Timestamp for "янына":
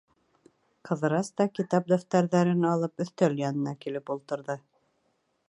3.45-3.77